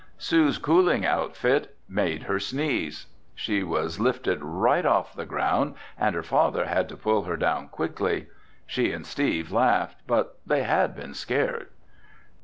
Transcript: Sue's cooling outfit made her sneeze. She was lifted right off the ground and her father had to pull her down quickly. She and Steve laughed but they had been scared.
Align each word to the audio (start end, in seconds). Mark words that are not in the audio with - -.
Sue's 0.17 0.57
cooling 0.57 1.05
outfit 1.05 1.77
made 1.87 2.23
her 2.23 2.39
sneeze. 2.39 3.05
She 3.35 3.61
was 3.61 3.99
lifted 3.99 4.39
right 4.43 4.83
off 4.83 5.13
the 5.13 5.27
ground 5.27 5.75
and 5.95 6.15
her 6.15 6.23
father 6.23 6.65
had 6.65 6.89
to 6.89 6.97
pull 6.97 7.21
her 7.25 7.37
down 7.37 7.67
quickly. 7.67 8.25
She 8.65 8.91
and 8.91 9.05
Steve 9.05 9.51
laughed 9.51 9.97
but 10.07 10.39
they 10.43 10.63
had 10.63 10.95
been 10.95 11.13
scared. 11.13 11.67